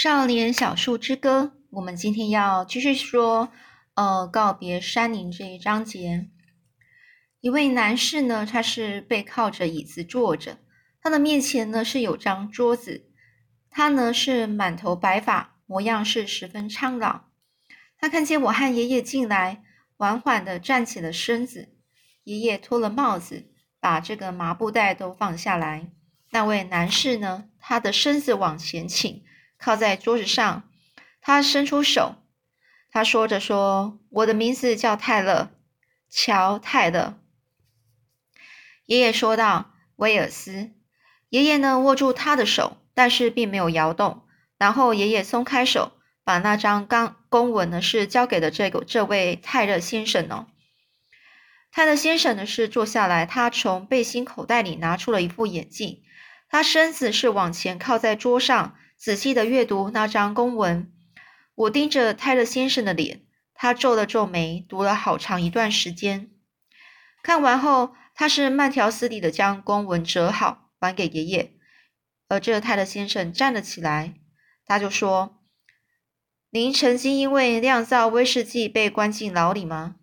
[0.00, 3.48] 少年小树之歌，我们今天要继续说，
[3.94, 6.28] 呃，告别山林这一章节。
[7.40, 10.58] 一位男士呢，他是背靠着椅子坐着，
[11.00, 13.10] 他的面前呢是有张桌子，
[13.70, 17.22] 他呢是满头白发，模样是十分苍老。
[17.98, 19.64] 他看见我和爷爷进来，
[19.96, 21.74] 缓缓的站起了身子。
[22.22, 25.90] 爷爷脱了帽子，把这个麻布袋都放下来。
[26.30, 29.24] 那位男士呢，他的身子往前倾。
[29.58, 30.68] 靠在桌子上，
[31.20, 32.14] 他伸出手，
[32.90, 35.50] 他说着说：“我的名字叫泰勒，
[36.08, 37.18] 乔泰勒。”
[38.86, 40.70] 爷爷说道：“威尔斯。”
[41.28, 44.22] 爷爷呢握住他的手，但是并没有摇动。
[44.56, 45.92] 然后爷爷松开手，
[46.24, 50.46] 把那张刚公文呢是交给了这个这位泰勒先生哦。
[51.70, 56.02] 泰勒先生呢是坐下来，他从背心口袋里拿出了一副眼镜，
[56.48, 58.76] 他身子是往前靠在桌上。
[59.00, 60.92] 仔细的阅读那张公文，
[61.54, 66.32] 我盯着泰勒先生的脸，他皱了皱眉，读了好长一段时间。
[67.22, 71.54] 看完后，他是慢条斯理的将公文折好，还给爷爷。
[72.26, 74.14] 而这泰勒先生站了起来，
[74.66, 75.44] 他就说
[76.50, 79.94] ：“您曾经因为酿造威士忌被关进牢里吗？”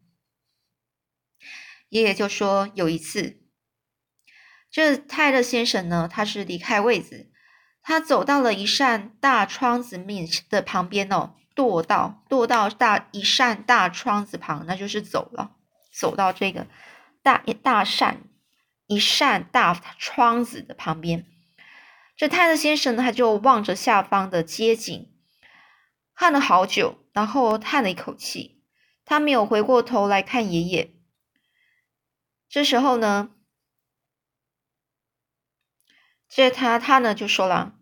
[1.89, 3.41] 爷爷就说：“有一次。”
[4.75, 7.31] 这泰勒先生呢，他是离开位子。
[7.81, 15.55] 他走到了一扇大窗子面的旁边哦，跺到跺到大一扇大窗子旁，那就是走了，
[15.97, 16.67] 走到这个
[17.23, 18.23] 大大扇
[18.87, 21.25] 一扇大窗子的旁边。
[22.17, 25.09] 这泰勒先生呢，他就望着下方的街景，
[26.13, 28.61] 看了好久，然后叹了一口气，
[29.05, 30.93] 他没有回过头来看爷爷。
[32.49, 33.29] 这时候呢。
[36.29, 37.75] 这他他呢就说了，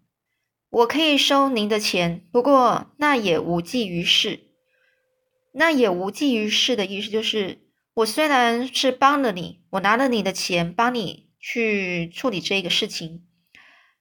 [0.69, 4.51] 我可以收您的钱，不过那也无济于事。
[5.53, 13.27] 那也无济于事的意思就是，我虽然是帮了你，我拿了你的钱帮你去处理这个事情，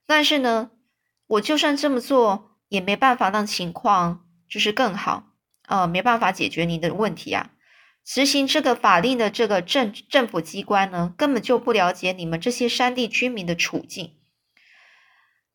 [0.07, 0.71] 但是呢，
[1.27, 5.35] 我就算这么做，也没办法让情况就是更好，
[5.67, 7.51] 呃，没办法解决您的问题啊。
[8.03, 14.15] 执行这个法令的这个政政府机关呢，根本就不了解你们这些山地居民的处境。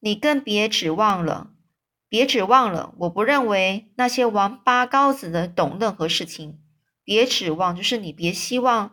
[0.00, 1.50] 你更别指望了，
[2.08, 2.94] 别指望了。
[2.98, 6.60] 我不认为那些王八羔子的懂任何事情。
[7.04, 8.92] 别指望，就是你别希望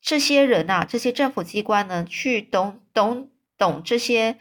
[0.00, 4.38] 这些人呐，这些政府机关呢，去懂懂懂这些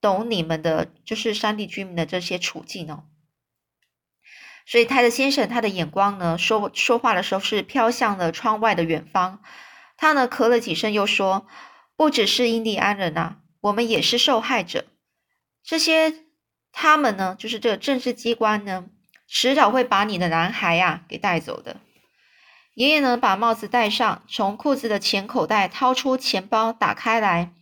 [0.00, 3.04] 懂你们的，就是山地居民的这些处境哦。
[4.66, 9.42] 所以泰德先生他的眼光呢，说说话的时候是飘向了窗外的远方。
[9.96, 11.46] 他呢咳了几声，又说
[11.96, 14.86] ：“不只是印第安人呐。”我们也是受害者，
[15.62, 16.14] 这些
[16.72, 18.86] 他们呢，就是这个政治机关呢，
[19.26, 21.76] 迟早会把你的男孩呀给带走的。
[22.74, 27.52] 爷爷呢，把帽子戴上，从裤子的前口袋掏出钱包，打开来，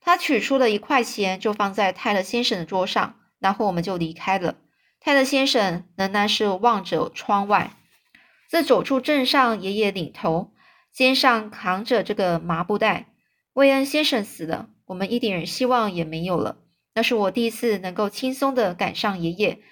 [0.00, 4.56] 他取出了一块钱，就放在泰勒先生的桌上，然后我们就离开了。
[5.00, 7.70] 泰勒先生仍然是望着窗外。
[8.50, 10.52] 在走出镇上，爷爷领头，
[10.92, 13.06] 肩上扛着这个麻布袋。
[13.54, 14.68] 魏恩先生死了。
[14.92, 16.58] 我们一点希望也没有了。
[16.94, 19.62] 那是我第一次能够轻松的赶上爷爷。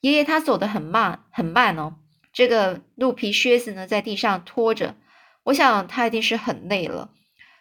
[0.00, 1.96] 爷爷他走得很慢，很慢哦。
[2.32, 4.96] 这个鹿皮靴子呢，在地上拖着。
[5.42, 7.12] 我想他一定是很累了。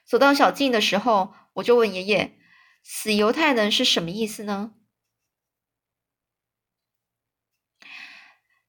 [0.06, 2.38] 走到小径的时候，我就问爷爷
[2.82, 4.72] ：“死犹太人是什么意思呢？”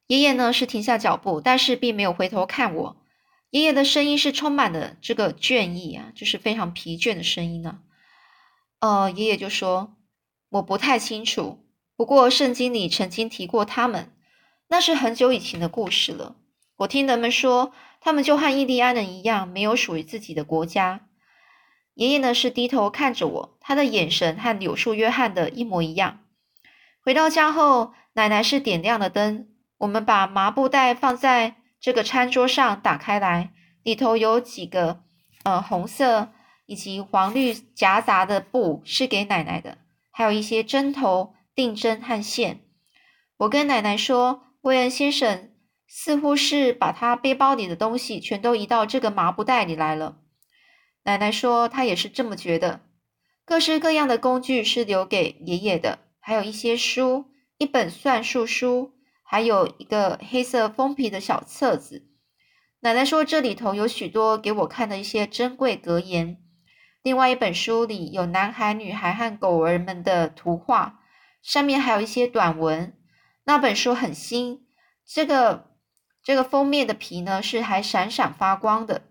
[0.09, 2.97] 爷爷呢是停下脚步，但是并没有回头看我。
[3.51, 7.81] 爷爷的声音是充满了这个倦意啊，就是非常疲倦的声音呢。
[8.81, 9.97] 呃，爷爷就说
[10.49, 14.11] ：“我不太清楚，不过圣经里曾经提过他们，
[14.69, 16.37] 那是很久以前的故事了。
[16.79, 21.07] 我听人们说，他们就和印第安人一样，没有属于自己的国家。”
[21.95, 26.21] 爷爷呢是低头看着我，他的眼神和柳树约翰的一模一样。
[27.05, 29.49] 回到家后，奶奶是点亮了灯，
[29.79, 35.03] 我们把麻布袋放在这个餐桌上，打开来，里头有几个
[35.45, 36.33] 呃红色。
[36.71, 39.79] 以及黄绿夹杂的布是给奶奶的，
[40.13, 42.61] 还有一些针头、定针和线。
[43.39, 45.51] 我跟奶奶说，威恩先生
[45.89, 50.19] 似乎是把他背包里的东西全都移到这个麻布袋里来了。
[51.03, 52.83] 奶奶说，她也是这么觉得。
[53.45, 57.25] 各式各样的工具是留给爷爷的，还有一些书，
[57.59, 58.93] 一本算术书，
[59.25, 62.07] 还有一个黑色封皮的小册子。
[62.83, 66.40] 奶奶说，这里头有许多给我看的一些珍贵格言。
[67.03, 71.01] 另外一本书里有男孩、女孩和狗儿们的图画，
[71.43, 72.97] 上面还有一些短文。
[73.45, 74.67] 那本书很新，
[75.07, 75.71] 这个
[76.23, 79.03] 这个封面的皮呢是还闪闪发光的。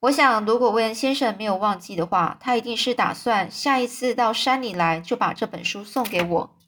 [0.00, 6.58] 我想，如果威恩先生没有忘记的话，他一定是打算下一次到山里来就把这本书送给我。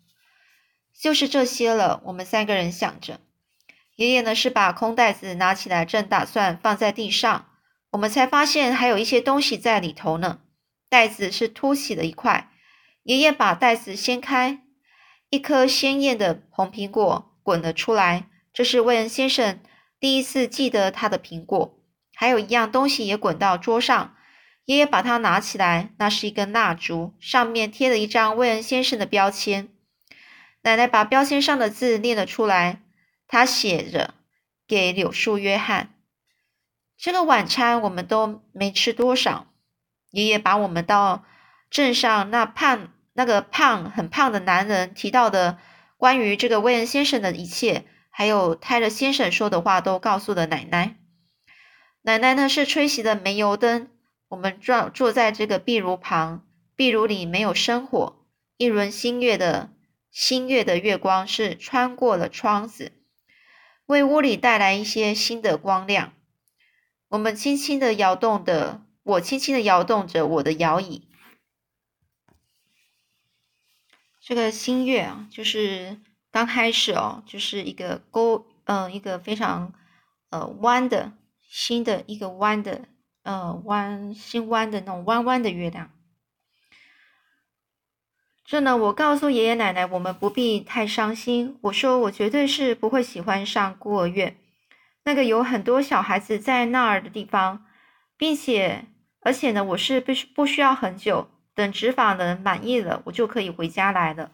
[1.01, 2.01] 就是这些了。
[2.05, 3.21] 我们三个人想着，
[3.97, 7.47] 爷爷呢是把空袋子拿起来，正打算放在地上，
[7.91, 10.41] 我们才发现还有一些东西在里头呢。
[10.89, 12.51] 袋子是凸起的一块，
[13.05, 14.63] 爷爷把袋子掀开，
[15.29, 18.29] 一颗鲜艳的红苹果滚了出来。
[18.53, 19.61] 这是威恩先生
[20.01, 21.79] 第一次记得他的苹果。
[22.17, 24.17] 还有一样东西也滚到桌上，
[24.65, 29.69] 爷爷把它拿起来，那是一根蜡烛，上面贴了一张威恩先生的标签。
[30.63, 32.83] 奶奶把标签上的字念了出来，
[33.29, 34.15] 他写着
[34.67, 35.95] ：“给柳树约翰。”
[37.01, 39.47] 这个晚餐我们都没吃多少。
[40.11, 41.25] 爷爷把我们到
[41.71, 45.59] 镇上那胖、那个胖、很胖的男人提到的
[45.97, 50.97] 关于这个威恩先生的一切，还有泰勒先生说的话，都告诉了奶奶。
[52.03, 53.89] 奶奶呢是吹熄的煤油灯，
[54.29, 56.45] 我们坐坐在这个壁炉旁，
[56.77, 58.27] 壁炉里没有生火，
[58.59, 59.71] 一轮新月的
[60.11, 62.93] 新月的月光是穿过了窗子，
[63.87, 66.13] 为屋里带来一些新的光亮。
[67.11, 71.07] 我们轻轻的摇动的，我轻轻的摇动着我的摇椅。
[74.21, 75.99] 这个新月啊，就是
[76.31, 79.75] 刚开始哦，就是一个勾，嗯，一个非常
[80.31, 81.13] 呃弯的。
[81.53, 82.83] 新的一个弯的，
[83.25, 85.91] 呃，弯新弯的那种弯弯的月亮。
[88.45, 91.59] 这呢，我告诉爷爷奶奶，我们不必太伤心。
[91.63, 94.37] 我说，我绝对是不会喜欢上孤儿院，
[95.05, 97.65] 那个有很多小孩子在那儿的地方，
[98.17, 98.87] 并且，
[99.21, 104.33] 而且呢，我是不需不需要很久，等执法人满意了，我就可以回家来了。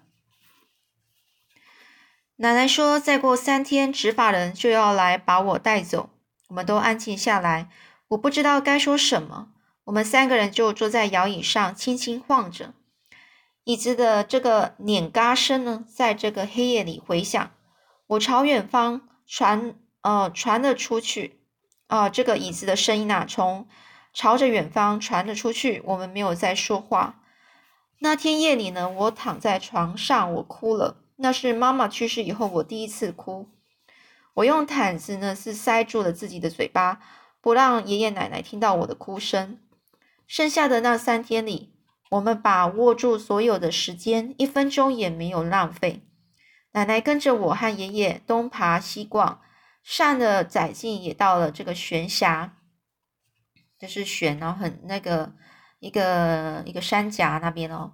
[2.37, 6.11] 奶奶说，再过三天，执法人就要来把我带走。
[6.49, 7.71] 我们都安静下来，
[8.09, 9.49] 我不知道该说什么。
[9.85, 12.75] 我们三个人就坐在摇椅上，轻轻晃着
[13.65, 17.51] 椅子的这个碾嘎声呢，在这个黑夜里回响。
[18.09, 19.75] 我朝远方传，
[20.07, 21.41] 呃，传了出去。
[21.89, 23.67] 啊，这个椅子的声音啊，从
[24.15, 25.83] 朝着远方传了出去。
[25.85, 27.21] 我们没有再说话。
[27.99, 30.99] 那天夜里呢，我躺在床上，我哭了。
[31.17, 33.49] 那是妈妈去世以后，我第一次哭。
[34.35, 37.01] 我用毯子呢，是塞住了自己的嘴巴，
[37.41, 39.59] 不让爷爷奶奶听到我的哭声。
[40.29, 41.73] 剩下的那三天里，
[42.11, 46.03] 我们把握住所有的时间，一分钟也没有浪费。
[46.75, 49.41] 奶奶跟着我和爷爷东爬西逛，
[49.87, 52.57] 上了窄径，也到了这个悬崖，
[53.79, 55.33] 就是悬，然后很那个
[55.79, 57.93] 一个一个山夹那边哦。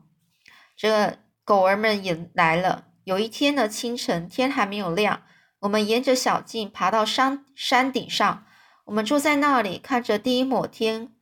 [0.75, 2.87] 这狗儿们也来了。
[3.05, 5.23] 有一天的清晨，天还没有亮。
[5.61, 8.47] 我们沿着小径爬到山山顶上，
[8.87, 11.15] 我们坐在那里，看着第一抹天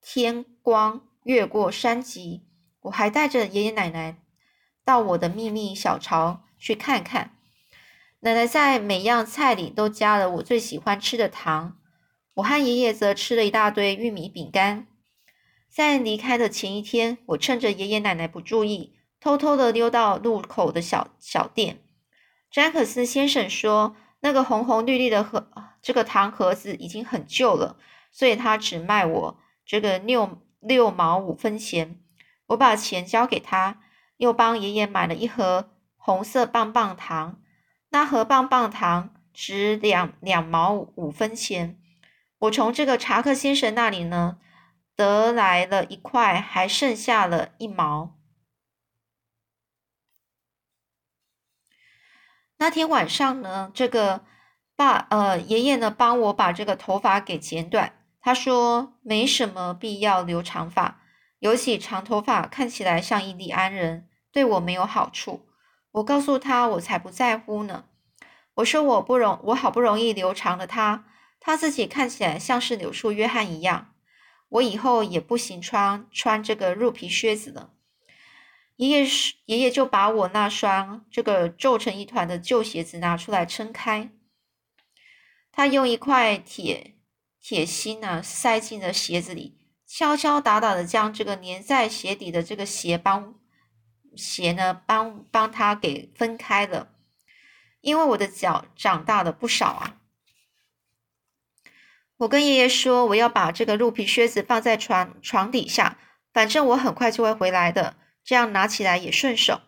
[0.00, 2.46] 天光越过山脊。
[2.82, 4.22] 我还带着爷爷奶奶
[4.84, 7.36] 到我的秘密小巢去看看。
[8.24, 11.76] 奶奶在每样菜里都加了我最喜欢吃的糖。
[12.34, 14.86] 我和爷爷则吃了一大堆玉米饼干。
[15.68, 21.82] 在离开的前一天，我趁着爷爷奶奶不注意，偷偷的溜到路口的小小店。
[22.48, 25.48] 詹克斯先生说：“那个红红绿绿的盒，
[25.82, 27.76] 这个糖盒子已经很旧了，
[28.12, 31.98] 所以他只卖我这个六六毛五分钱。
[32.46, 33.80] 我把钱交给他，
[34.18, 37.41] 又帮爷爷买了一盒红色棒棒糖。
[37.92, 41.78] 那盒棒棒糖值两两毛五分钱。
[42.38, 44.38] 我从这个查克先生那里呢，
[44.96, 48.18] 得来了一块，还剩下了一毛。”
[52.56, 54.24] 那天晚上呢，这个
[54.74, 57.98] 爸呃爷爷呢帮我把这个头发给剪短。
[58.22, 61.02] 他说没什么必要留长发，
[61.40, 65.46] 尤其长头发看起来像印第安人，对我没有好处。
[65.92, 67.84] 我告诉他，我才不在乎呢。
[68.54, 71.06] 我说我不容我好不容易留长了他，
[71.40, 73.94] 他自己看起来像是柳树约翰一样。
[74.48, 77.70] 我以后也不行穿穿这个鹿皮靴子了。
[78.76, 84.10] 爷爷是爷爷，就把我那双这个皱成一团的旧鞋子拿出来撑开。
[85.50, 86.96] 他用一块铁
[87.40, 93.34] 铁芯呢塞进了鞋子里，敲敲打打的将这个粘在鞋底的这个鞋帮
[94.16, 96.88] 鞋呢帮帮他给分开了。
[97.80, 99.96] 因为我的脚长大了不少啊。
[102.18, 105.98] 我跟爷爷说，我要把这个鹿皮靴子放在床床底下，
[106.32, 107.96] 反正我很快就会回来的。
[108.22, 109.60] 这样拿起来也顺手。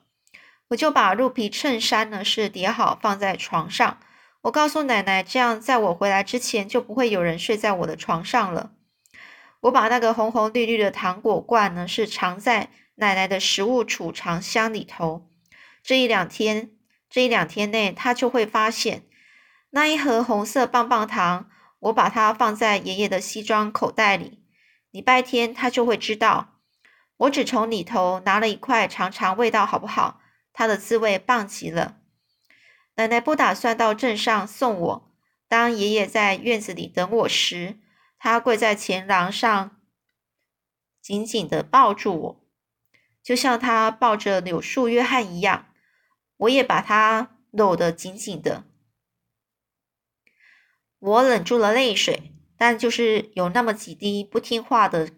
[0.68, 3.98] 我就把鹿皮衬衫呢是叠好放在床上。
[4.42, 8.70] 我告诉奶奶，这样在我回来之前就不会有人睡在我的床上了。
[9.62, 15.28] 我把那个红红绿绿的糖果罐呢是藏在奶奶的食物储藏箱里头。
[15.82, 16.72] 这一两天，
[17.08, 19.06] 这一两天内，她就会发现
[19.70, 21.50] 那一盒红色棒棒糖。
[21.80, 24.42] 我把它放在爷爷的西装口袋里。
[24.90, 26.60] 礼拜天，他就会知道，
[27.18, 30.20] 我只从里头拿了一块尝尝味道好不好？
[30.54, 31.98] 它的滋味棒极了。
[32.94, 35.14] 奶奶不打算到镇上送我。
[35.46, 37.80] 当爷爷在院子里等我时，
[38.18, 39.76] 他跪在前廊上，
[41.02, 42.43] 紧紧的抱住我，
[43.24, 45.66] 就像他抱着柳树约翰一样。
[46.36, 48.64] 我也把他搂得紧紧的。
[50.98, 55.10] 我忍住了泪水，但就是有那么几滴不听话的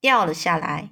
[0.00, 0.90] 掉了下来。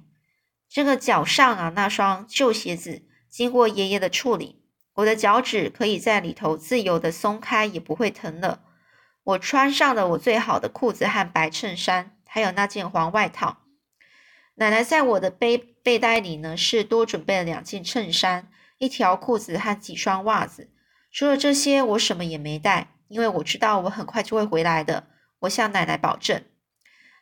[0.67, 4.63] 这个脚上啊，那双旧鞋子经过爷爷的处理，
[4.95, 8.63] 我的脚趾可以在里头自由的松开，也不会疼了。
[9.23, 13.62] 我穿上了我最好的裤子和白衬衫，还有那件黄外套。
[14.55, 20.69] 奶奶在我的背背袋里呢，是多准备了两件衬衫、一条裤子和几双袜子。
[21.11, 22.89] 除了这些，我什么也没带。
[23.09, 25.05] 因为我知道我很快就会回来的，
[25.41, 26.43] 我向奶奶保证。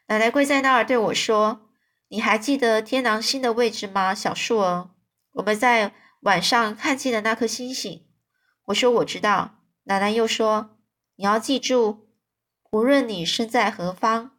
[0.07, 1.67] 奶奶跪在那儿对我说
[2.07, 4.91] ：“你还记得天狼星的位置吗，小树儿？
[5.33, 8.05] 我们在晚上看见的那颗星星。”
[8.67, 10.77] 我说：“我知道。”奶奶又说
[11.17, 12.07] ：“你要记住，
[12.71, 14.31] 无论你身在何方，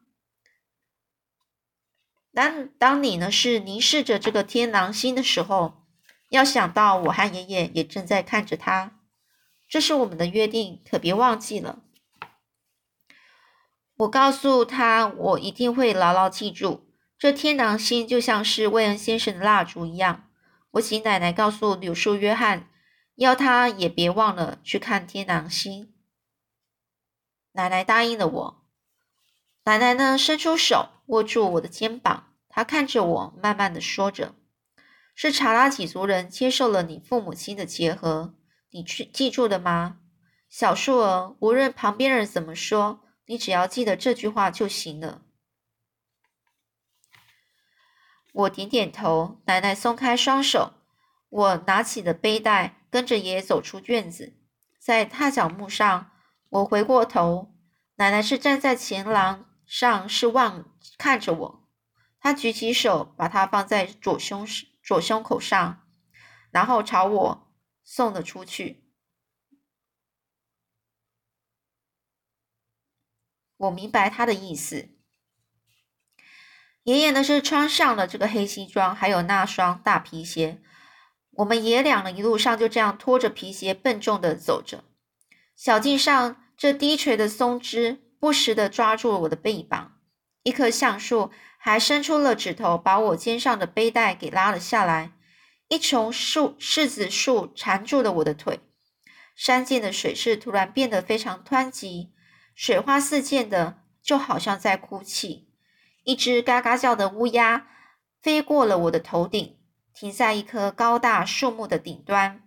[2.35, 5.85] 当当你呢是凝视着这个天狼星的时候，
[6.31, 8.99] 要想到我和爷爷也正在看着它。”
[9.69, 11.79] 这是我们的约定，可别忘记了。
[13.97, 16.93] 我告诉他，我一定会牢牢记住。
[17.19, 20.29] 这天狼星就像是魏恩先生的蜡烛一样。
[20.73, 22.69] 我请奶奶告诉柳树约翰，
[23.15, 25.95] 要他也别忘了去看天狼星。
[27.53, 28.65] 奶奶答应了我。
[29.65, 34.35] 奶奶呢，伸出手握住我的肩膀，他看着我，慢慢的说着
[35.15, 38.35] ：“是查拉几族人接受了你父母亲的结合。”
[38.75, 39.99] 你去记住了吗，
[40.49, 41.37] 小树儿？
[41.41, 45.21] 无论旁边人怎么说，你只要记得这句话就行了。
[48.33, 50.73] 我点点头，奶奶松开双手，
[51.29, 54.33] 我拿起了背带，跟着爷爷走出院子。
[54.79, 56.11] 在踏脚木上，
[56.49, 57.55] 我回过头，
[57.97, 61.69] 奶奶是站在前廊上，是望看着我。
[62.21, 64.47] 他举起手，把它放在左胸
[64.83, 65.87] 左胸口上，
[66.51, 67.49] 然后朝我。
[67.85, 68.85] 送了出去。
[73.57, 74.89] 我明白他的意思。
[76.85, 80.63] 爷爷呢是穿上了这个黑西装，还有那双大皮鞋。
[81.33, 84.85] 我们爷俩呢一路上就这样拖着皮鞋笨重的走着。
[85.57, 89.92] 小径上这低垂的松枝不时的抓住了我的背膀。
[90.43, 95.13] 一棵橡树还伸出了指头，把我肩上的背带给拉了下来。
[95.69, 98.61] 一丛树柿子树缠住了我的腿，
[99.35, 102.13] 山涧的水势突然变得非常湍急，
[102.55, 105.49] 水花四溅的，就好像在哭泣。
[106.05, 107.69] 一只嘎嘎叫的乌鸦
[108.21, 109.59] 飞过了我的头顶，
[109.95, 112.43] 停在一棵高大树木的顶端。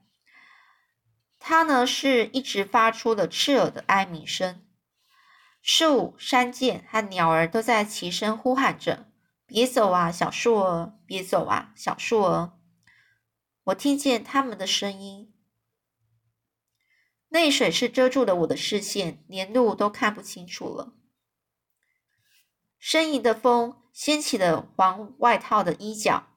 [1.40, 4.65] 它呢是一直发出了刺耳的哀鸣声。
[5.68, 9.08] 树、山涧和鸟儿都在齐声呼喊着
[9.48, 10.94] ：“别走啊，小树儿！
[11.08, 12.54] 别走啊，小树儿！”
[13.66, 15.34] 我听见他们的声音，
[17.30, 20.94] 泪水是遮住了我的视线，连路都看不清楚了。
[22.80, 26.28] 呻吟的风掀起了黄外套的衣角，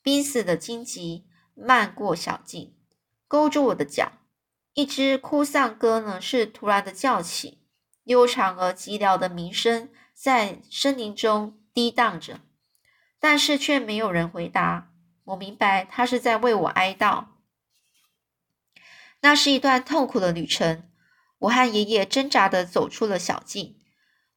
[0.00, 2.74] 濒死的荆棘漫过小径，
[3.28, 4.10] 勾住我的脚。
[4.72, 7.58] 一只哭丧歌呢，是突然的叫起，
[8.04, 12.40] 悠长而寂寥的鸣声在森林中低荡着，
[13.18, 14.90] 但是却没有人回答。
[15.24, 17.24] 我明白，他是在为我哀悼。
[19.20, 20.84] 那是一段痛苦的旅程。
[21.38, 23.76] 我和爷爷挣扎的走出了小径。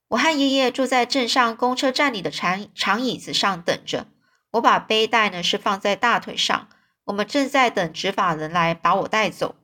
[0.09, 4.07] 我和爷爷坐在镇上公车站里的长长椅子上等着。
[4.51, 6.69] 我把背带呢是放在大腿上。
[7.05, 9.55] 我们正在等执法人来把我带走。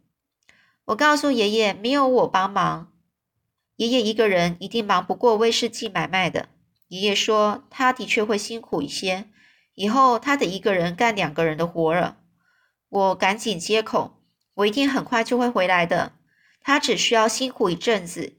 [0.86, 2.93] 我告诉爷爷，没有我帮忙，
[3.76, 6.50] 爷爷一个人一定忙不过威士忌买卖的。
[6.88, 9.30] 爷爷说，他的确会辛苦一些。
[9.74, 12.18] 以后他得一个人干两个人的活了。
[12.90, 14.22] 我赶紧接口
[14.54, 16.14] ：“我一定很快就会回来的。
[16.62, 18.38] 他只需要辛苦一阵子。”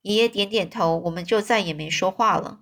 [0.00, 2.60] 爷爷点点头，我们就再也没说话了。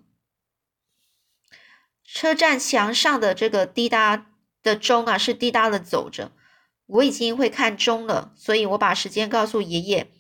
[2.05, 4.27] 车站墙上的这个滴答
[4.61, 6.33] 的钟啊，是滴答的走着。
[6.87, 10.11] 我已经会看钟了，所以我把时间告诉爷爷。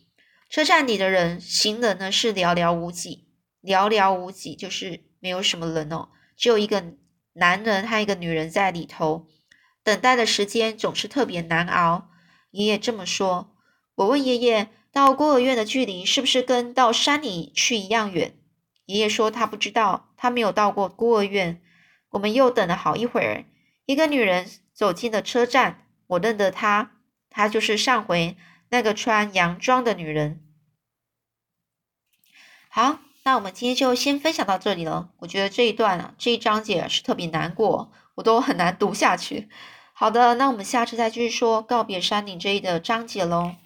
[0.49, 3.26] 车站里的人行人呢是寥寥无几，
[3.62, 6.95] 寥寥无几就是没有什么人哦，只有一个
[7.35, 9.26] 男人和一个女人在里头。
[9.85, 12.11] 等待的时间总是特别难熬。
[12.50, 13.55] 爷爷这么说。
[13.95, 18.35] 我问爷爷，到孤儿院的距离是不是跟到山里去一样远？
[18.87, 21.61] 爷爷说他不知道，他没有到过孤儿院。
[22.11, 23.45] 我们又等了好一会儿，
[23.87, 25.87] 一个女人走进了车站。
[26.07, 26.93] 我认得她，
[27.28, 28.37] 她就是上回
[28.71, 30.41] 那个穿洋装的女人。
[32.69, 35.11] 好，那我们今天就先分享到这里了。
[35.19, 39.49] 我觉得这一段啊，这一章节是特别难过，我都很难读下去。
[39.93, 43.57] 好的，那我们下次再继续说告别山顶这一的章节喽。